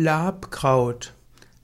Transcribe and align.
Labkraut. 0.00 1.12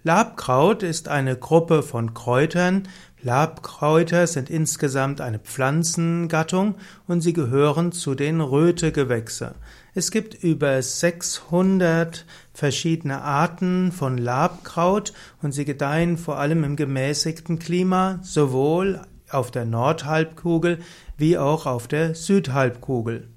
Labkraut 0.03 0.83
ist 0.83 1.07
eine 1.07 1.37
Gruppe 1.37 1.85
von 1.85 2.15
Kräutern. 2.15 2.89
Labkräuter 3.23 4.27
sind 4.27 4.51
insgesamt 4.51 5.21
eine 5.21 5.39
Pflanzengattung 5.39 6.75
und 7.07 7.21
sie 7.21 7.33
gehören 7.33 7.93
zu 7.93 8.17
den 8.17 8.41
Rötegewächse. 8.41 9.55
Es 9.95 10.11
gibt 10.11 10.35
über 10.35 10.83
600 10.83 12.27
verschiedene 12.53 13.23
Arten 13.23 13.93
von 13.93 14.19
Labkraut 14.19 15.13
und 15.41 15.53
sie 15.53 15.65
gedeihen 15.65 16.19
vor 16.19 16.37
allem 16.41 16.65
im 16.65 16.75
gemäßigten 16.75 17.61
Klima, 17.61 18.19
sowohl 18.23 19.01
auf 19.31 19.53
der 19.53 19.65
Nordhalbkugel 19.65 20.81
wie 21.17 21.39
auch 21.39 21.67
auf 21.67 21.87
der 21.87 22.17
Südhalbkugel. 22.17 23.29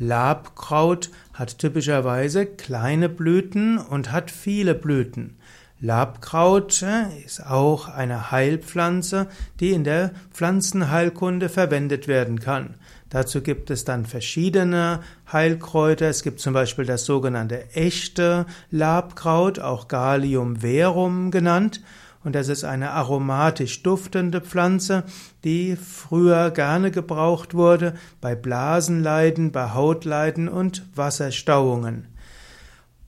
Labkraut 0.00 1.10
hat 1.34 1.58
typischerweise 1.58 2.46
kleine 2.46 3.10
Blüten 3.10 3.76
und 3.76 4.10
hat 4.10 4.30
viele 4.30 4.74
Blüten. 4.74 5.36
Labkraut 5.78 6.82
äh, 6.82 7.04
ist 7.24 7.46
auch 7.46 7.88
eine 7.88 8.30
Heilpflanze, 8.30 9.28
die 9.60 9.72
in 9.72 9.84
der 9.84 10.12
Pflanzenheilkunde 10.32 11.50
verwendet 11.50 12.08
werden 12.08 12.40
kann. 12.40 12.76
Dazu 13.10 13.42
gibt 13.42 13.70
es 13.70 13.84
dann 13.84 14.06
verschiedene 14.06 15.00
Heilkräuter. 15.30 16.08
Es 16.08 16.22
gibt 16.22 16.40
zum 16.40 16.54
Beispiel 16.54 16.86
das 16.86 17.04
sogenannte 17.04 17.70
echte 17.74 18.46
Labkraut, 18.70 19.58
auch 19.58 19.86
Galium 19.88 20.60
verum 20.60 21.30
genannt. 21.30 21.82
Und 22.22 22.34
das 22.34 22.48
ist 22.48 22.64
eine 22.64 22.90
aromatisch 22.90 23.82
duftende 23.82 24.42
Pflanze, 24.42 25.04
die 25.42 25.76
früher 25.76 26.50
gerne 26.50 26.90
gebraucht 26.90 27.54
wurde 27.54 27.94
bei 28.20 28.34
Blasenleiden, 28.34 29.52
bei 29.52 29.70
Hautleiden 29.70 30.48
und 30.48 30.84
Wasserstauungen. 30.94 32.08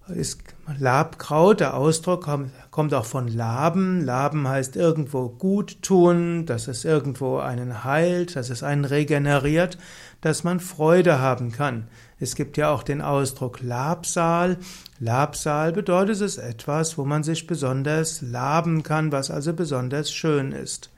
Ist 0.08 0.42
Labkraut, 0.78 1.58
der 1.58 1.74
Ausdruck 1.74 2.28
kommt 2.70 2.94
auch 2.94 3.04
von 3.04 3.26
Laben. 3.26 4.00
Laben 4.00 4.46
heißt 4.46 4.76
irgendwo 4.76 5.28
gut 5.28 5.82
tun, 5.82 6.46
dass 6.46 6.68
es 6.68 6.84
irgendwo 6.84 7.38
einen 7.38 7.82
heilt, 7.82 8.36
dass 8.36 8.48
es 8.48 8.62
einen 8.62 8.84
regeneriert, 8.84 9.76
dass 10.20 10.44
man 10.44 10.60
Freude 10.60 11.18
haben 11.18 11.50
kann. 11.50 11.88
Es 12.20 12.36
gibt 12.36 12.56
ja 12.56 12.70
auch 12.70 12.84
den 12.84 13.02
Ausdruck 13.02 13.60
Labsal. 13.60 14.56
Labsal 15.00 15.72
bedeutet 15.72 16.20
es 16.20 16.38
etwas, 16.38 16.96
wo 16.96 17.04
man 17.04 17.24
sich 17.24 17.48
besonders 17.48 18.22
laben 18.22 18.84
kann, 18.84 19.10
was 19.10 19.32
also 19.32 19.52
besonders 19.52 20.12
schön 20.12 20.52
ist. 20.52 20.90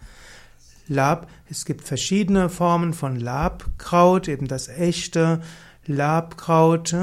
Lab, 0.87 1.27
es 1.49 1.65
gibt 1.65 1.89
verschiedene 1.89 2.51
Formen 2.51 2.93
von 2.93 3.17
Labkraut, 3.17 4.29
eben 4.29 4.47
das 4.47 4.69
echte 4.69 5.41
Labkraut. 5.87 6.95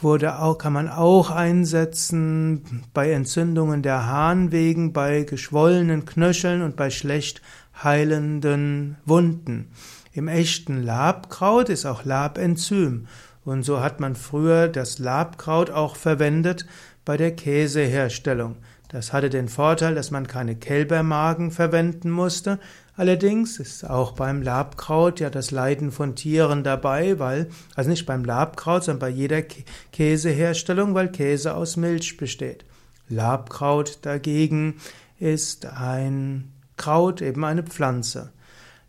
Wurde 0.00 0.38
auch, 0.38 0.58
kann 0.58 0.72
man 0.72 0.88
auch 0.88 1.30
einsetzen 1.30 2.84
bei 2.94 3.10
Entzündungen 3.10 3.82
der 3.82 4.06
Harnwegen, 4.06 4.92
bei 4.92 5.24
geschwollenen 5.24 6.04
Knöcheln 6.04 6.62
und 6.62 6.76
bei 6.76 6.90
schlecht 6.90 7.42
heilenden 7.82 8.96
Wunden. 9.04 9.72
Im 10.12 10.28
echten 10.28 10.82
Labkraut 10.82 11.68
ist 11.68 11.84
auch 11.84 12.04
Labenzym. 12.04 13.06
Und 13.44 13.62
so 13.62 13.80
hat 13.80 13.98
man 13.98 14.14
früher 14.14 14.68
das 14.68 14.98
Labkraut 14.98 15.70
auch 15.70 15.96
verwendet 15.96 16.66
bei 17.04 17.16
der 17.16 17.34
Käseherstellung. 17.34 18.56
Das 18.88 19.12
hatte 19.12 19.30
den 19.30 19.48
Vorteil, 19.48 19.94
dass 19.94 20.10
man 20.10 20.26
keine 20.26 20.56
Kälbermagen 20.56 21.50
verwenden 21.50 22.10
musste. 22.10 22.58
Allerdings 22.98 23.60
ist 23.60 23.88
auch 23.88 24.10
beim 24.10 24.42
Labkraut 24.42 25.20
ja 25.20 25.30
das 25.30 25.52
Leiden 25.52 25.92
von 25.92 26.16
Tieren 26.16 26.64
dabei, 26.64 27.20
weil, 27.20 27.48
also 27.76 27.88
nicht 27.88 28.06
beim 28.06 28.24
Labkraut, 28.24 28.82
sondern 28.82 28.98
bei 28.98 29.08
jeder 29.08 29.40
Käseherstellung, 29.92 30.94
weil 30.94 31.12
Käse 31.12 31.54
aus 31.54 31.76
Milch 31.76 32.16
besteht. 32.16 32.64
Labkraut 33.08 34.00
dagegen 34.02 34.80
ist 35.20 35.66
ein 35.66 36.50
Kraut, 36.76 37.22
eben 37.22 37.44
eine 37.44 37.62
Pflanze. 37.62 38.32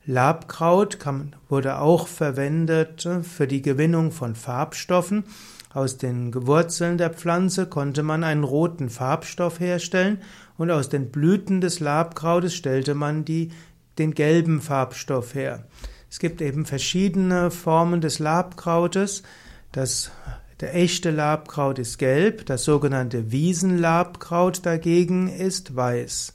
Labkraut 0.07 0.99
kann, 0.99 1.35
wurde 1.47 1.77
auch 1.77 2.07
verwendet 2.07 3.07
für 3.21 3.45
die 3.45 3.61
Gewinnung 3.61 4.11
von 4.11 4.33
Farbstoffen. 4.33 5.23
Aus 5.71 5.99
den 5.99 6.33
Wurzeln 6.47 6.97
der 6.97 7.11
Pflanze 7.11 7.67
konnte 7.67 8.01
man 8.01 8.23
einen 8.23 8.43
roten 8.43 8.89
Farbstoff 8.89 9.59
herstellen 9.59 10.19
und 10.57 10.71
aus 10.71 10.89
den 10.89 11.11
Blüten 11.11 11.61
des 11.61 11.79
Labkrautes 11.79 12.55
stellte 12.55 12.95
man 12.95 13.23
die, 13.23 13.51
den 13.99 14.13
gelben 14.13 14.61
Farbstoff 14.61 15.35
her. 15.35 15.65
Es 16.09 16.19
gibt 16.19 16.41
eben 16.41 16.65
verschiedene 16.65 17.51
Formen 17.51 17.99
des 18.01 18.19
Labkrautes. 18.19 19.23
Das, 19.71 20.11
der 20.59 20.75
echte 20.75 21.11
Labkraut 21.11 21.77
ist 21.77 21.99
gelb, 21.99 22.47
das 22.47 22.63
sogenannte 22.63 23.31
Wiesenlabkraut 23.31 24.65
dagegen 24.65 25.27
ist 25.27 25.75
weiß. 25.75 26.33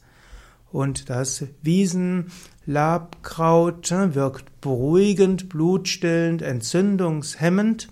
Und 0.70 1.10
das 1.10 1.44
Wiesenlabkraut 1.62 3.90
wirkt 3.90 4.60
beruhigend, 4.60 5.48
blutstillend, 5.48 6.42
entzündungshemmend, 6.42 7.88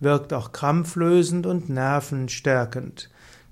wirkt 0.00 0.32
auch 0.32 0.50
krampflösend 0.52 1.46
und 1.46 1.68
nervenstärkend. 1.68 3.10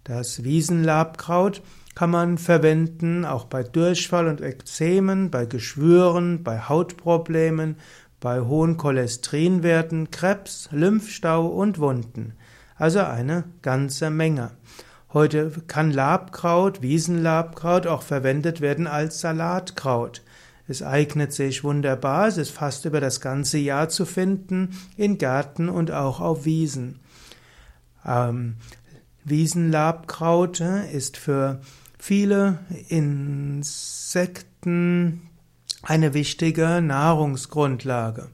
Das 0.08 0.42
Wiesenlabkraut 0.42 1.60
kann 1.94 2.08
man 2.08 2.38
verwenden 2.38 3.26
auch 3.26 3.44
bei 3.44 3.62
Durchfall 3.62 4.26
und 4.26 4.40
Ekzemen, 4.40 5.30
bei 5.30 5.44
Geschwüren, 5.44 6.42
bei 6.42 6.60
Hautproblemen, 6.60 7.76
bei 8.18 8.40
hohen 8.40 8.78
Cholesterinwerten, 8.78 10.10
Krebs, 10.10 10.70
Lymphstau 10.72 11.46
und 11.48 11.78
Wunden. 11.78 12.32
Also 12.76 13.00
eine 13.00 13.44
ganze 13.60 14.08
Menge. 14.08 14.52
Heute 15.12 15.52
kann 15.66 15.90
Labkraut, 15.90 16.80
Wiesenlabkraut 16.80 17.86
auch 17.86 18.02
verwendet 18.02 18.62
werden 18.62 18.86
als 18.86 19.20
Salatkraut. 19.20 20.22
Es 20.66 20.82
eignet 20.82 21.34
sich 21.34 21.64
wunderbar, 21.64 22.28
es 22.28 22.38
ist 22.38 22.50
fast 22.50 22.86
über 22.86 23.00
das 23.00 23.20
ganze 23.20 23.58
Jahr 23.58 23.90
zu 23.90 24.06
finden, 24.06 24.70
in 24.96 25.18
Gärten 25.18 25.68
und 25.68 25.90
auch 25.90 26.20
auf 26.20 26.46
Wiesen. 26.46 27.00
Ähm, 28.06 28.56
Wiesenlabkraut 29.24 30.60
ist 30.92 31.16
für 31.16 31.60
viele 31.98 32.60
Insekten 32.88 34.48
eine 35.82 36.14
wichtige 36.14 36.80
Nahrungsgrundlage. 36.80 38.28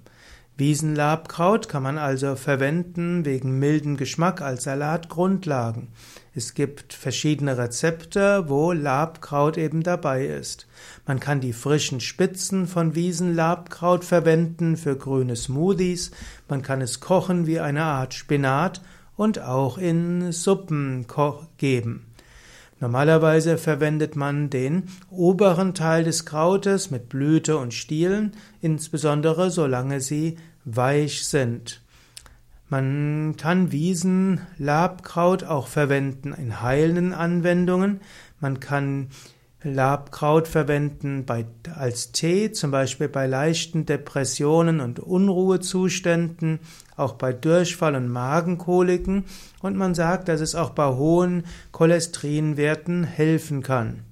Wiesenlabkraut 0.56 1.68
kann 1.68 1.82
man 1.82 1.98
also 1.98 2.36
verwenden 2.36 3.24
wegen 3.24 3.58
milden 3.58 3.96
Geschmack 3.96 4.40
als 4.40 4.62
Salatgrundlagen. 4.62 5.88
Es 6.32 6.54
gibt 6.54 6.92
verschiedene 6.92 7.58
Rezepte, 7.58 8.44
wo 8.48 8.70
Labkraut 8.70 9.58
eben 9.58 9.82
dabei 9.82 10.26
ist. 10.26 10.68
Man 11.06 11.18
kann 11.18 11.40
die 11.40 11.52
frischen 11.52 12.00
Spitzen 12.00 12.68
von 12.68 12.94
Wiesenlabkraut 12.94 14.04
verwenden 14.04 14.76
für 14.76 14.96
grüne 14.96 15.34
Smoothies. 15.34 16.12
Man 16.48 16.62
kann 16.62 16.80
es 16.80 17.00
kochen 17.00 17.48
wie 17.48 17.58
eine 17.58 17.82
Art 17.82 18.14
Spinat 18.14 18.80
und 19.16 19.40
auch 19.40 19.78
in 19.78 20.32
Suppen 20.32 21.06
geben. 21.58 22.06
Normalerweise 22.80 23.56
verwendet 23.56 24.16
man 24.16 24.50
den 24.50 24.84
oberen 25.10 25.74
Teil 25.74 26.04
des 26.04 26.26
Krautes 26.26 26.90
mit 26.90 27.08
Blüte 27.08 27.56
und 27.56 27.72
Stielen, 27.72 28.32
insbesondere 28.60 29.50
solange 29.50 30.00
sie 30.00 30.36
weich 30.64 31.26
sind. 31.26 31.80
Man 32.68 33.36
kann 33.36 33.72
Wiesenlabkraut 33.72 35.44
auch 35.44 35.68
verwenden 35.68 36.32
in 36.32 36.60
heilenden 36.60 37.12
Anwendungen. 37.12 38.00
Man 38.40 38.58
kann 38.58 39.08
Labkraut 39.64 40.46
verwenden 40.46 41.24
bei, 41.24 41.46
als 41.74 42.12
Tee, 42.12 42.52
zum 42.52 42.70
Beispiel 42.70 43.08
bei 43.08 43.26
leichten 43.26 43.86
Depressionen 43.86 44.80
und 44.80 45.00
Unruhezuständen, 45.00 46.60
auch 46.96 47.14
bei 47.14 47.32
Durchfall 47.32 47.94
und 47.94 48.08
Magenkoliken 48.08 49.24
und 49.62 49.76
man 49.76 49.94
sagt, 49.94 50.28
dass 50.28 50.40
es 50.40 50.54
auch 50.54 50.70
bei 50.70 50.86
hohen 50.86 51.44
Cholesterinwerten 51.72 53.04
helfen 53.04 53.62
kann. 53.62 54.04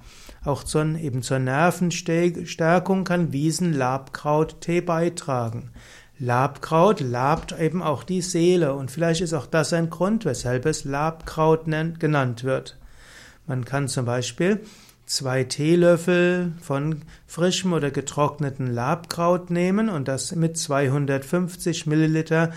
Auch 0.44 0.64
zur, 0.64 0.96
eben 0.96 1.22
zur 1.22 1.38
Nervenstärkung 1.38 3.04
kann 3.04 3.32
Wiesenlabkraut-Tee 3.32 4.80
beitragen. 4.80 5.70
Labkraut 6.18 7.00
labt 7.00 7.58
eben 7.58 7.82
auch 7.82 8.04
die 8.04 8.22
Seele 8.22 8.74
und 8.74 8.90
vielleicht 8.90 9.20
ist 9.20 9.34
auch 9.34 9.46
das 9.46 9.72
ein 9.72 9.90
Grund, 9.90 10.24
weshalb 10.24 10.66
es 10.66 10.84
Labkraut 10.84 11.66
genannt 11.98 12.44
wird. 12.44 12.78
Man 13.46 13.64
kann 13.64 13.88
zum 13.88 14.06
Beispiel 14.06 14.60
zwei 15.06 15.44
Teelöffel 15.44 16.52
von 16.60 17.02
frischem 17.26 17.72
oder 17.72 17.90
getrockneten 17.90 18.66
Labkraut 18.66 19.50
nehmen 19.50 19.88
und 19.88 20.08
das 20.08 20.34
mit 20.34 20.56
250 20.56 21.86
Milliliter 21.86 22.52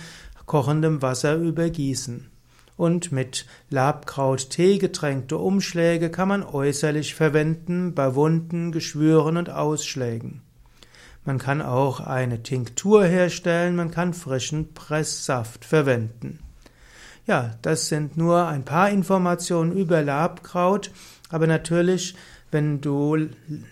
kochendem 0.45 1.01
Wasser 1.01 1.35
übergießen. 1.35 2.29
Und 2.77 3.11
mit 3.11 3.45
Labkraut-Tee 3.69 4.79
getränkte 4.79 5.37
Umschläge 5.37 6.09
kann 6.09 6.27
man 6.27 6.43
äußerlich 6.43 7.15
verwenden 7.15 7.93
bei 7.93 8.15
Wunden, 8.15 8.71
Geschwüren 8.71 9.37
und 9.37 9.49
Ausschlägen. 9.49 10.41
Man 11.23 11.39
kann 11.39 11.61
auch 11.61 12.01
eine 12.01 12.43
Tinktur 12.43 13.05
herstellen, 13.05 13.75
man 13.75 13.91
kann 13.91 14.13
frischen 14.13 14.73
Presssaft 14.73 15.65
verwenden. 15.65 16.39
Ja, 17.25 17.55
das 17.63 17.87
sind 17.87 18.17
nur 18.17 18.45
ein 18.45 18.65
paar 18.65 18.91
Informationen 18.91 19.71
über 19.71 20.03
Labkraut, 20.03 20.91
aber 21.29 21.47
natürlich 21.47 22.15
wenn 22.55 22.79
du 22.79 23.17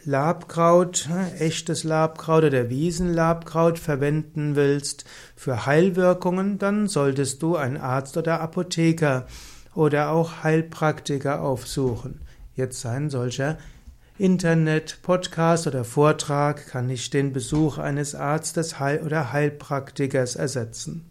Labkraut, 0.03 1.07
echtes 1.39 1.85
Labkraut 1.85 2.43
oder 2.43 2.69
Wiesenlabkraut 2.69 3.79
verwenden 3.79 4.57
willst 4.57 5.05
für 5.37 5.65
Heilwirkungen, 5.65 6.59
dann 6.59 6.89
solltest 6.89 7.41
du 7.41 7.55
einen 7.55 7.77
Arzt 7.77 8.17
oder 8.17 8.41
Apotheker 8.41 9.25
oder 9.73 10.09
auch 10.09 10.43
Heilpraktiker 10.43 11.39
aufsuchen. 11.39 12.19
Jetzt 12.55 12.85
ein 12.85 13.09
solcher 13.09 13.57
Internet, 14.17 14.99
Podcast 15.01 15.65
oder 15.65 15.85
Vortrag 15.85 16.67
kann 16.67 16.87
nicht 16.87 17.13
den 17.13 17.31
Besuch 17.31 17.77
eines 17.77 18.15
Arztes 18.15 18.75
oder 18.81 19.31
Heilpraktikers 19.31 20.35
ersetzen. 20.35 21.09